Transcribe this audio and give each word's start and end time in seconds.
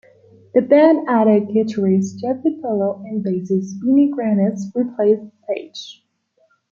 The 0.55 0.63
band 0.63 1.07
added 1.07 1.49
guitarist 1.49 2.17
Jeff 2.17 2.37
Vitolo 2.37 3.03
and 3.05 3.23
bassist 3.23 3.73
Vinnie 3.83 4.11
Granese 4.11 4.73
replaced 4.73 5.31
Sage. 5.47 6.01